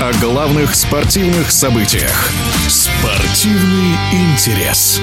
[0.00, 2.30] о главных спортивных событиях.
[2.68, 5.00] Спортивный интерес.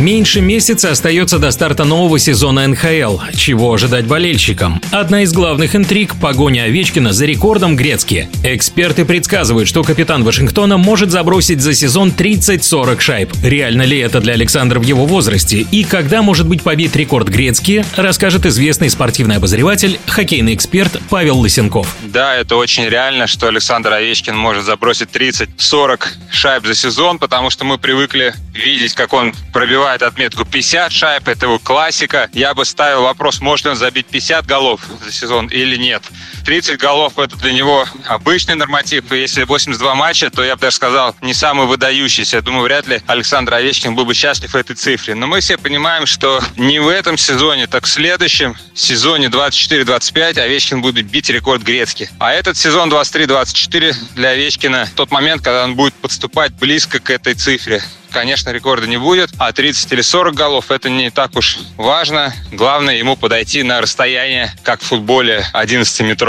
[0.00, 3.20] Меньше месяца остается до старта нового сезона НХЛ.
[3.36, 4.82] Чего ожидать болельщикам?
[4.90, 8.28] Одна из главных интриг– погоня Овечкина за рекордом Грецки.
[8.42, 13.32] Эксперты предсказывают, что капитан Вашингтона может забросить за сезон 30-40 шайб.
[13.44, 15.64] Реально ли это для Александра в его возрасте?
[15.70, 21.96] И когда может быть побит рекорд Грецки, расскажет известный спортивный обозреватель, хоккейный эксперт Павел Лысенков.
[22.02, 27.64] Да, это очень реально, что Александр Овечкин может забросить 30-40 шайб за сезон, потому что
[27.64, 32.30] мы привыкли видеть, как он пробивает пробивает отметку 50 шайб, это его классика.
[32.32, 36.02] Я бы ставил вопрос, может ли он забить 50 голов за сезон или нет.
[36.44, 39.10] 30 голов это для него обычный норматив.
[39.12, 42.36] И если 82 матча, то я бы даже сказал, не самый выдающийся.
[42.36, 45.14] Я думаю, вряд ли Александр Овечкин был бы счастлив этой цифре.
[45.14, 50.82] Но мы все понимаем, что не в этом сезоне, так в следующем сезоне 24-25 Овечкин
[50.82, 52.10] будет бить рекорд Грецки.
[52.18, 57.34] А этот сезон 23-24 для Овечкина тот момент, когда он будет подступать близко к этой
[57.34, 57.82] цифре
[58.14, 62.32] конечно, рекорда не будет, а 30 или 40 голов это не так уж важно.
[62.52, 65.44] Главное ему подойти на расстояние, как в футболе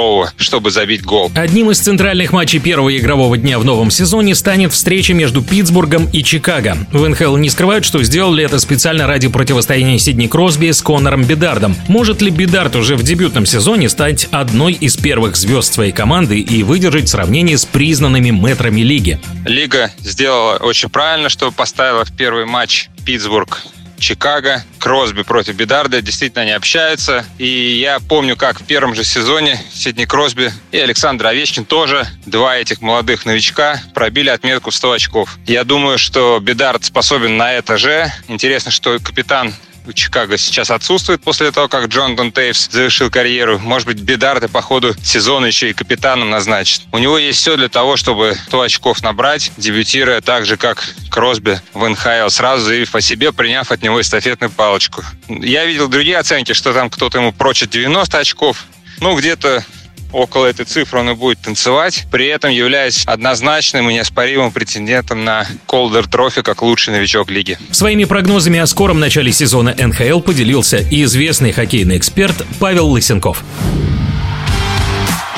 [0.00, 1.30] 11-метрового, чтобы забить гол.
[1.34, 6.22] Одним из центральных матчей первого игрового дня в новом сезоне станет встреча между Питтсбургом и
[6.22, 6.76] Чикаго.
[6.92, 11.76] В НХЛ не скрывают, что сделали это специально ради противостояния Сидни Кросби с Конором Бедардом.
[11.88, 16.62] Может ли Бедард уже в дебютном сезоне стать одной из первых звезд своей команды и
[16.62, 19.20] выдержать сравнение с признанными метрами лиги?
[19.44, 23.62] Лига сделала очень правильно, что поставила в первый матч Питтсбург
[24.00, 26.02] Чикаго, Кросби против Бедарда.
[26.02, 27.24] Действительно, они общаются.
[27.38, 32.56] И я помню, как в первом же сезоне Сидни Кросби и Александр Овечкин тоже, два
[32.56, 35.38] этих молодых новичка, пробили отметку в 100 очков.
[35.46, 38.10] Я думаю, что Бедард способен на это же.
[38.28, 39.54] Интересно, что капитан
[39.94, 43.58] Чикаго сейчас отсутствует после того, как Джонатан Тейвс завершил карьеру.
[43.58, 46.82] Может быть, Бедарда по ходу сезона еще и капитаном назначит.
[46.92, 51.60] У него есть все для того, чтобы 100 очков набрать, дебютируя так же, как Кросби
[51.74, 55.02] в НХЛ, сразу заявив о себе, приняв от него эстафетную палочку.
[55.28, 58.64] Я видел другие оценки, что там кто-то ему прочит 90 очков.
[59.00, 59.64] Ну, где-то
[60.12, 65.46] около этой цифры он и будет танцевать, при этом являясь однозначным и неоспоримым претендентом на
[65.66, 67.58] Колдер Трофи как лучший новичок лиги.
[67.70, 73.44] Своими прогнозами о скором начале сезона НХЛ поделился и известный хоккейный эксперт Павел Лысенков.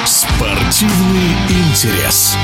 [0.05, 2.37] Спортивный интерес.